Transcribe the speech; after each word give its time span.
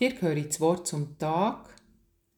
Dir 0.00 0.12
gehöre 0.12 0.42
das 0.42 0.60
Wort 0.60 0.88
zum 0.88 1.16
Tag 1.18 1.72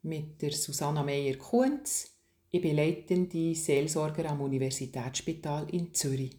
mit 0.02 0.42
der 0.42 0.52
Susanna 0.52 1.02
Meyer-Kunz. 1.02 2.14
Ich 2.50 2.60
bin 2.60 2.76
leitende 2.76 3.54
Seelsorger 3.54 4.28
am 4.28 4.42
Universitätsspital 4.42 5.66
in 5.70 5.94
Zürich. 5.94 6.36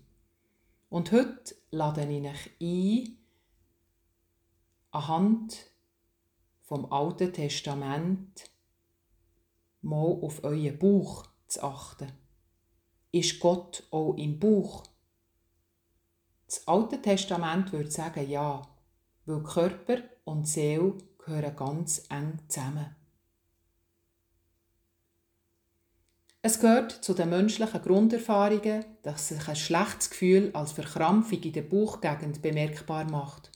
Und 0.90 1.12
heute 1.12 1.56
lade 1.72 2.04
ich 2.04 2.24
euch 2.24 2.52
ein, 2.62 3.18
anhand 4.92 5.72
vom 6.62 6.92
Alten 6.92 7.34
Testament 7.34 8.52
mal 9.82 10.20
auf 10.22 10.44
euren 10.44 10.78
Bauch 10.78 11.26
zu 11.48 11.64
achten. 11.64 12.12
Ist 13.12 13.40
Gott 13.40 13.88
auch 13.90 14.14
im 14.18 14.38
Bauch? 14.38 14.84
Das 16.46 16.68
Alte 16.68 17.02
Testament 17.02 17.74
würde 17.74 17.90
sagen 17.90 18.30
ja, 18.30 18.62
weil 19.26 19.42
Körper 19.42 20.04
und 20.28 20.48
Seele 20.48 20.94
gehören 21.18 21.56
ganz 21.56 22.04
eng 22.10 22.40
zusammen. 22.48 22.96
Es 26.42 26.60
gehört 26.60 26.92
zu 26.92 27.14
den 27.14 27.30
menschlichen 27.30 27.82
Grunderfahrungen, 27.82 28.86
dass 29.02 29.30
sich 29.30 29.48
ein 29.48 29.56
schlechtes 29.56 30.10
Gefühl 30.10 30.52
als 30.54 30.74
Verkrampfung 30.74 31.42
in 31.42 31.54
der 31.54 31.64
Bauchgegend 31.64 32.42
bemerkbar 32.42 33.10
macht. 33.10 33.52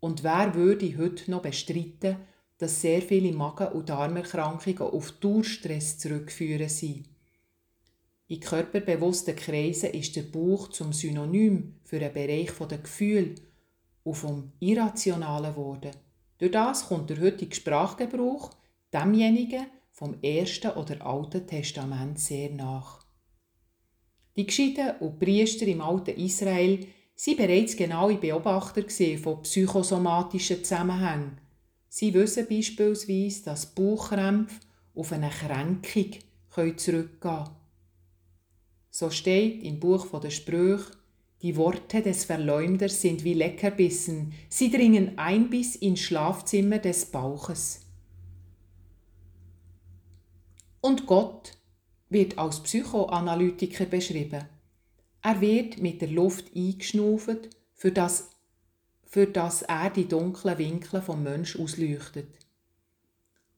Und 0.00 0.22
wer 0.22 0.54
würde 0.54 0.96
heute 0.98 1.30
noch 1.30 1.42
bestreiten, 1.42 2.16
dass 2.58 2.80
sehr 2.80 3.02
viele 3.02 3.32
Magen- 3.32 3.72
und 3.72 3.88
Darmerkrankungen 3.88 4.82
auf 4.82 5.12
Dauerstress 5.12 5.98
zurückführen 5.98 6.68
sind? 6.68 7.08
In 8.28 8.40
körperbewussten 8.40 9.36
Kreisen 9.36 9.90
ist 9.90 10.16
der 10.16 10.22
Bauch 10.22 10.68
zum 10.68 10.92
Synonym 10.92 11.74
für 11.84 11.96
einen 11.98 12.14
Bereich 12.14 12.52
der 12.52 12.78
Gefühle 12.78 13.34
und 14.04 14.14
vom 14.14 14.52
Irrationalen 14.60 15.54
geworden. 15.54 15.92
Durch 16.38 16.52
das 16.52 16.88
kommt 16.88 17.10
der 17.10 17.20
heutige 17.20 17.54
Sprachgebrauch 17.54 18.50
demjenigen 18.92 19.66
vom 19.92 20.16
Ersten 20.22 20.72
oder 20.72 21.04
Alten 21.06 21.46
Testament 21.46 22.18
sehr 22.18 22.50
nach. 22.50 23.04
Die 24.36 24.46
Gescheiten 24.46 24.96
und 25.00 25.18
Priester 25.18 25.66
im 25.66 25.80
alten 25.80 26.18
Israel 26.18 26.86
waren 27.26 27.36
bereits 27.36 27.76
genaue 27.76 28.16
Beobachter 28.16 28.82
von 29.18 29.42
psychosomatischen 29.42 30.64
Zusammenhängen. 30.64 31.38
Sie 31.88 32.14
wissen 32.14 32.46
beispielsweise, 32.48 33.44
dass 33.44 33.66
Bauchkrämpfe 33.66 34.60
auf 34.94 35.12
eine 35.12 35.28
Kränkung 35.28 36.18
zurückgehen 36.76 37.20
können. 37.20 37.50
So 38.90 39.10
steht 39.10 39.62
im 39.62 39.78
Buch 39.78 40.06
der 40.20 40.30
Sprüche, 40.30 40.92
die 41.42 41.56
Worte 41.56 42.02
des 42.02 42.24
Verleumders 42.24 43.00
sind 43.00 43.24
wie 43.24 43.34
Leckerbissen, 43.34 44.32
sie 44.48 44.70
dringen 44.70 45.18
ein 45.18 45.50
bis 45.50 45.74
ins 45.74 46.00
Schlafzimmer 46.00 46.78
des 46.78 47.06
Bauches. 47.06 47.80
Und 50.80 51.06
Gott 51.06 51.58
wird 52.08 52.38
als 52.38 52.60
Psychoanalytiker 52.60 53.86
beschrieben. 53.86 54.44
Er 55.22 55.40
wird 55.40 55.80
mit 55.80 56.00
der 56.00 56.10
Luft 56.10 56.54
eingeschnauft, 56.54 57.48
für 57.74 57.90
das, 57.90 58.30
für 59.04 59.26
das 59.26 59.62
er 59.62 59.90
die 59.90 60.06
dunklen 60.06 60.58
Winkel 60.58 61.02
vom 61.02 61.22
Mensch 61.22 61.58
ausleuchtet. 61.58 62.28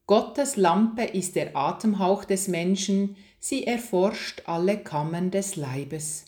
Gottes 0.07 0.57
Lampe 0.57 1.05
ist 1.05 1.35
der 1.35 1.57
Atemhauch 1.57 2.25
des 2.25 2.49
Menschen, 2.49 3.17
sie 3.39 3.67
erforscht 3.67 4.43
alle 4.47 4.79
Kammern 4.79 5.31
des 5.31 5.57
Leibes. 5.57 6.27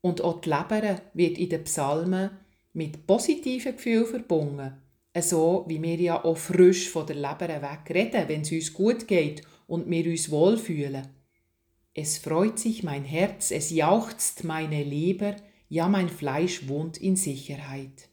Und 0.00 0.20
auch 0.20 0.40
die 0.40 0.50
Leber 0.50 1.00
wird 1.14 1.38
in 1.38 1.48
den 1.48 1.64
Psalmen 1.64 2.30
mit 2.72 3.06
positiven 3.06 3.76
Gefühlen 3.76 4.06
verbunden. 4.06 4.82
So 5.18 5.64
wie 5.66 5.82
wir 5.82 5.96
ja 5.96 6.24
auch 6.24 6.36
frisch 6.36 6.90
von 6.90 7.06
der 7.06 7.16
Leber 7.16 7.48
wegreden, 7.62 8.28
wenn 8.28 8.42
es 8.42 8.52
uns 8.52 8.72
gut 8.72 9.08
geht 9.08 9.42
und 9.66 9.90
wir 9.90 10.06
uns 10.06 10.30
wohlfühlen. 10.30 11.08
Es 11.94 12.18
freut 12.18 12.58
sich 12.58 12.82
mein 12.82 13.04
Herz, 13.04 13.50
es 13.50 13.70
jauchzt 13.70 14.44
meine 14.44 14.84
Leber, 14.84 15.36
ja 15.70 15.88
mein 15.88 16.10
Fleisch 16.10 16.68
wohnt 16.68 16.98
in 16.98 17.16
Sicherheit. 17.16 18.08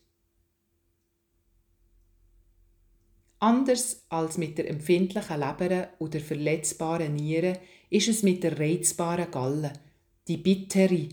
Anders 3.40 4.06
als 4.08 4.38
mit 4.38 4.58
der 4.58 4.70
empfindlichen 4.70 5.38
Leber 5.38 5.90
oder 6.00 6.22
verletzbaren 6.22 7.14
Niere 7.14 7.60
ist 7.90 8.08
es 8.08 8.24
mit 8.24 8.42
der 8.42 8.58
reizbaren 8.58 9.30
Galle, 9.30 9.74
die 10.30 10.38
bittere, 10.38 11.10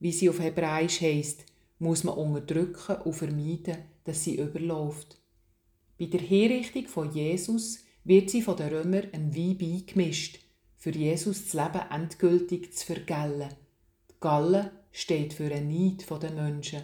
wie 0.00 0.12
sie 0.12 0.28
auf 0.28 0.40
Hebräisch 0.40 1.00
heißt, 1.00 1.44
muss 1.78 2.04
man 2.04 2.16
unterdrücken 2.16 2.96
und 3.02 3.12
vermeiden, 3.12 3.78
dass 4.04 4.24
sie 4.24 4.36
überläuft. 4.36 5.18
Bei 5.98 6.06
der 6.06 6.20
Herrichtung 6.20 6.86
von 6.86 7.12
Jesus 7.12 7.84
wird 8.04 8.30
sie 8.30 8.42
von 8.42 8.56
den 8.56 8.68
Römern 8.68 9.08
einem 9.12 9.34
Wein 9.34 9.58
beigemischt, 9.58 10.40
für 10.76 10.90
Jesus 10.90 11.44
das 11.44 11.54
Leben 11.54 11.90
endgültig 11.90 12.74
zu 12.74 12.86
vergällen. 12.86 13.48
Die 14.10 14.14
Galle 14.20 14.70
steht 14.92 15.32
für 15.32 15.52
ein 15.52 15.68
Neid 15.68 16.06
der 16.22 16.30
Menschen. 16.30 16.82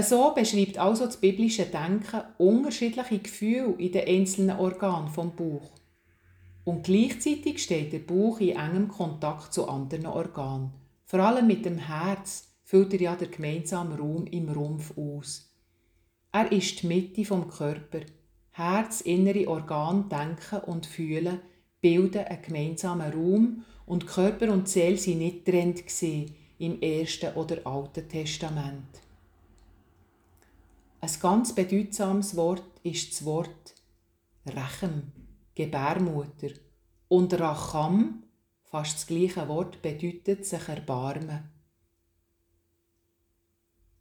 So 0.00 0.32
beschreibt 0.32 0.78
also 0.78 1.06
das 1.06 1.16
biblische 1.16 1.66
Denken 1.66 2.22
unterschiedliche 2.38 3.18
Gefühle 3.18 3.74
in 3.78 3.92
den 3.92 4.06
einzelnen 4.06 4.58
Organen 4.58 5.08
vom 5.08 5.34
Bauch. 5.34 5.72
Und 6.64 6.84
gleichzeitig 6.84 7.62
steht 7.62 7.92
der 7.92 7.98
Bauch 8.00 8.38
in 8.40 8.56
engem 8.56 8.88
Kontakt 8.88 9.52
zu 9.52 9.66
anderen 9.66 10.06
Organen. 10.06 10.70
Vor 11.08 11.20
allem 11.20 11.46
mit 11.46 11.64
dem 11.64 11.78
Herz 11.78 12.52
füllt 12.64 12.92
er 12.92 13.00
ja 13.00 13.16
den 13.16 13.30
gemeinsamen 13.30 13.98
Raum 13.98 14.26
im 14.26 14.50
Rumpf 14.50 14.92
aus. 14.98 15.50
Er 16.32 16.52
ist 16.52 16.82
die 16.82 16.86
Mitte 16.86 17.24
vom 17.24 17.48
Körper. 17.48 18.00
Herz, 18.50 19.00
innere 19.00 19.48
Organ, 19.48 20.10
Denken 20.10 20.58
und 20.66 20.84
Fühlen 20.84 21.40
bilden 21.80 22.26
einen 22.26 22.42
gemeinsamen 22.42 23.10
Raum 23.10 23.64
und 23.86 24.06
Körper 24.06 24.52
und 24.52 24.68
Seele 24.68 24.98
sind 24.98 25.20
nicht 25.20 25.46
getrennt 25.46 25.82
im 26.58 26.82
Ersten 26.82 27.34
oder 27.36 27.66
Alten 27.66 28.06
Testament. 28.06 29.00
Ein 31.00 31.10
ganz 31.22 31.54
bedeutsames 31.54 32.36
Wort 32.36 32.80
ist 32.82 33.12
das 33.12 33.24
Wort 33.24 33.74
Rechem, 34.44 35.04
Gebärmutter. 35.54 36.50
Und 37.08 37.32
Racham 37.32 38.24
Fast 38.70 38.96
das 38.96 39.06
gleiche 39.06 39.48
Wort 39.48 39.80
bedeutet 39.80 40.44
sich 40.44 40.68
erbarmen. 40.68 41.48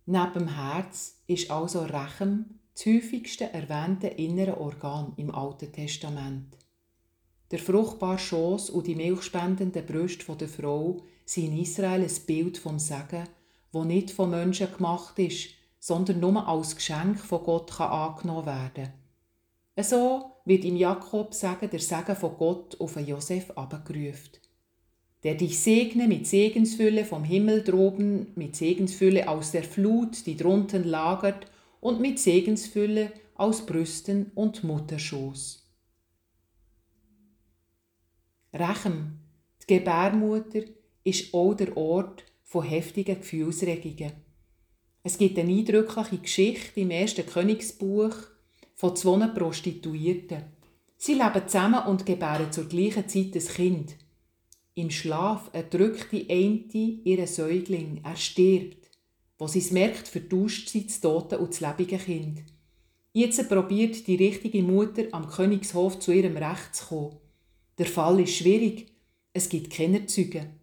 Neben 0.05 0.33
dem 0.33 0.55
Herz 0.55 1.21
ist 1.25 1.49
also 1.49 1.83
Rechem 1.83 2.59
das 2.73 2.85
häufigste 2.85 3.51
erwähnte 3.53 4.07
innere 4.07 4.59
Organ 4.59 5.13
im 5.15 5.33
Alten 5.33 5.71
Testament. 5.71 6.57
Der 7.49 7.59
fruchtbare 7.59 8.19
Schoß 8.19 8.69
und 8.69 8.87
die 8.87 8.95
milchspendenden 8.95 9.85
Brüste 9.85 10.35
der 10.35 10.49
Frau 10.49 11.01
sind 11.25 11.45
in 11.45 11.59
Israel 11.59 12.03
ein 12.03 12.25
Bild 12.25 12.57
vom 12.57 12.77
Segen, 12.77 13.23
wo 13.71 13.85
nicht 13.85 14.11
von 14.11 14.29
Menschen 14.29 14.71
gemacht 14.73 15.17
ist, 15.17 15.51
sondern 15.79 16.19
nur 16.19 16.45
als 16.45 16.75
Geschenk 16.75 17.19
von 17.19 17.43
Gott 17.43 17.71
kann 17.71 17.89
angenommen 17.89 18.45
werden. 18.45 18.91
So 19.79 20.33
wird 20.43 20.65
im 20.65 20.75
Jakob 20.75 21.33
sagen 21.33 21.69
der 21.69 21.79
Segen 21.79 22.17
von 22.17 22.35
Gott 22.37 22.79
auf 22.81 22.99
Josef 22.99 23.49
abgerufen 23.51 24.46
der 25.27 25.35
dich 25.35 25.59
segne 25.59 26.07
mit 26.07 26.25
Segensfülle 26.25 27.03
vom 27.03 27.25
Himmel 27.25 27.61
droben, 27.61 28.27
mit 28.35 28.55
Segensfülle 28.55 29.27
aus 29.27 29.51
der 29.51 29.63
Flut, 29.63 30.25
die 30.25 30.37
drunten 30.37 30.85
lagert, 30.85 31.47
und 31.81 31.99
mit 31.99 32.17
Segensfülle 32.17 33.11
aus 33.35 33.65
Brüsten 33.65 34.31
und 34.35 34.63
Mutterschoß. 34.63 35.69
Rechem, 38.53 39.19
die 39.63 39.75
Gebärmutter, 39.75 40.61
ist 41.03 41.33
auch 41.33 41.55
der 41.55 41.75
Ort 41.75 42.23
von 42.45 42.63
heftigen 42.63 43.19
Gefühlsregungen. 43.19 44.13
Es 45.03 45.17
gibt 45.17 45.37
eine 45.37 45.51
eindrückliche 45.51 46.19
Geschichte 46.19 46.79
im 46.79 46.91
ersten 46.91 47.25
Königsbuch 47.25 48.15
von 48.75 48.95
zwei 48.95 49.27
Prostituierten. 49.27 50.43
Sie 50.95 51.15
leben 51.15 51.47
zusammen 51.47 51.85
und 51.85 52.05
gebären 52.05 52.53
zur 52.53 52.69
gleichen 52.69 53.09
Zeit 53.09 53.35
ein 53.35 53.45
Kind. 53.45 54.06
Im 54.77 54.91
Schlaf 54.91 55.49
erdrückt 55.53 56.11
die 56.11 56.29
eine 56.29 56.99
ihren 57.03 57.25
Säugling, 57.25 57.99
er 58.03 58.15
stirbt. 58.15 58.91
Wo 59.39 59.47
sie 59.47 59.57
es 59.57 59.71
merkt, 59.71 60.07
vertauscht 60.07 60.69
sie 60.69 60.85
das 60.85 61.01
tote 61.01 61.39
und 61.39 61.49
das 61.49 61.61
lebende 61.61 61.97
Kind. 61.97 62.43
Jetzt 63.11 63.49
probiert 63.49 64.05
die 64.05 64.17
richtige 64.17 64.61
Mutter 64.61 65.05
am 65.13 65.27
Königshof 65.29 65.97
zu 65.97 66.11
ihrem 66.11 66.37
Recht 66.37 66.75
zu 66.75 66.85
kommen. 66.85 67.17
Der 67.79 67.87
Fall 67.87 68.19
ist 68.19 68.35
schwierig, 68.35 68.85
es 69.33 69.49
gibt 69.49 69.71
keine 69.71 70.05
Zeugen. 70.05 70.59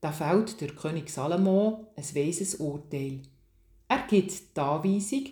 Da 0.00 0.10
fällt 0.10 0.60
der 0.60 0.70
König 0.70 1.08
Salomo 1.08 1.86
ein 1.94 2.16
weises 2.16 2.56
Urteil. 2.56 3.22
Er 3.86 4.04
gibt 4.08 4.56
die 4.56 4.60
Anweisung, 4.60 5.26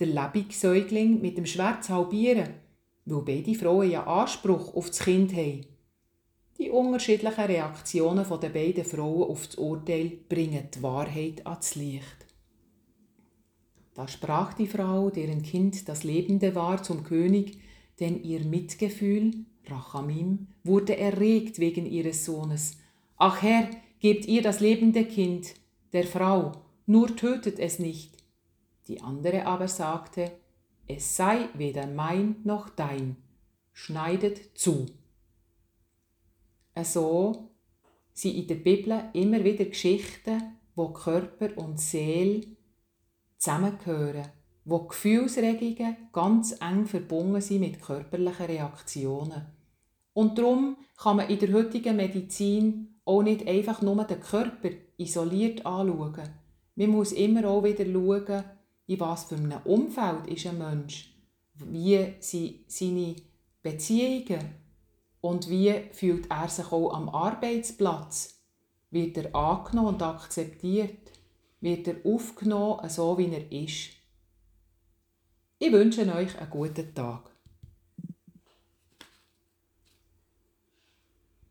der 0.00 0.06
lebende 0.06 0.54
Säugling 0.54 1.20
mit 1.20 1.36
dem 1.36 1.44
Schwert 1.44 1.84
zu 1.84 1.92
halbieren, 1.92 2.54
weil 3.04 3.20
beide 3.20 3.54
Frauen 3.54 3.90
ja 3.90 4.06
Anspruch 4.06 4.74
auf 4.74 4.88
das 4.88 5.00
Kind 5.00 5.34
haben. 5.34 5.66
Die 6.58 6.70
unterschiedlichen 6.70 7.44
Reaktionen 7.44 8.24
der 8.40 8.48
beiden 8.48 8.84
Frauen 8.84 9.30
auf 9.30 9.46
das 9.46 9.56
Urteil 9.56 10.12
bringen 10.28 10.68
die 10.74 10.82
Wahrheit 10.82 11.46
ans 11.46 11.74
Licht. 11.74 12.26
Da 13.94 14.08
sprach 14.08 14.54
die 14.54 14.66
Frau, 14.66 15.10
deren 15.10 15.42
Kind 15.42 15.88
das 15.88 16.04
Lebende 16.04 16.54
war, 16.54 16.82
zum 16.82 17.04
König, 17.04 17.58
denn 18.00 18.22
ihr 18.22 18.44
Mitgefühl, 18.44 19.32
Rachamim, 19.66 20.48
wurde 20.62 20.96
erregt 20.96 21.58
wegen 21.58 21.86
ihres 21.86 22.24
Sohnes. 22.24 22.78
Ach 23.16 23.40
Herr, 23.42 23.68
gebt 24.00 24.26
ihr 24.26 24.42
das 24.42 24.60
lebende 24.60 25.04
Kind, 25.04 25.54
der 25.92 26.04
Frau, 26.04 26.52
nur 26.86 27.16
tötet 27.16 27.58
es 27.58 27.78
nicht. 27.78 28.12
Die 28.88 29.00
andere 29.00 29.46
aber 29.46 29.68
sagte, 29.68 30.32
es 30.86 31.16
sei 31.16 31.48
weder 31.54 31.86
mein 31.86 32.36
noch 32.44 32.68
dein, 32.68 33.16
schneidet 33.72 34.58
zu. 34.58 34.86
So 36.82 37.50
sind 38.12 38.34
in 38.34 38.46
der 38.48 38.56
Bibel 38.56 39.04
immer 39.12 39.44
wieder 39.44 39.64
Geschichten, 39.66 40.58
wo 40.74 40.88
Körper 40.88 41.56
und 41.56 41.78
Seele 41.78 42.46
zusammengehören, 43.38 44.28
wo 44.64 44.80
Gefühlsregungen 44.80 45.96
ganz 46.12 46.56
eng 46.60 46.86
verbunden 46.86 47.40
sind 47.40 47.60
mit 47.60 47.80
körperlichen 47.80 48.46
Reaktionen. 48.46 49.46
Und 50.14 50.38
darum 50.38 50.76
kann 50.96 51.16
man 51.18 51.28
in 51.28 51.38
der 51.38 51.52
heutigen 51.52 51.96
Medizin 51.96 53.00
auch 53.04 53.22
nicht 53.22 53.46
einfach 53.46 53.82
nur 53.82 54.02
den 54.04 54.20
Körper 54.20 54.70
isoliert 54.96 55.66
anschauen. 55.66 56.28
Man 56.76 56.90
muss 56.90 57.12
immer 57.12 57.48
auch 57.48 57.62
wieder 57.62 57.84
schauen, 57.84 58.44
in 58.86 59.00
was 59.00 59.24
für 59.24 59.36
einem 59.36 59.60
Umfeld 59.64 60.26
ist 60.26 60.46
ein 60.46 60.58
Mensch, 60.58 61.14
wie 61.54 62.14
sind 62.20 62.70
seine 62.70 63.16
Beziehungen 63.62 64.63
und 65.24 65.48
wie 65.48 65.72
fühlt 65.92 66.30
er 66.30 66.48
sich 66.48 66.70
auch 66.70 66.92
am 66.92 67.08
Arbeitsplatz. 67.08 68.42
Wird 68.90 69.16
er 69.16 69.34
angenommen 69.34 69.94
und 69.94 70.02
akzeptiert? 70.02 71.12
Wird 71.62 71.88
er 71.88 71.96
aufgenommen, 72.04 72.86
so 72.90 73.16
wie 73.16 73.32
er 73.32 73.50
ist? 73.50 73.92
Ich 75.58 75.72
wünsche 75.72 76.14
euch 76.14 76.38
einen 76.38 76.50
guten 76.50 76.94
Tag. 76.94 77.33